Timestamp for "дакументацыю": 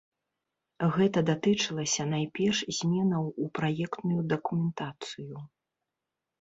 4.35-5.35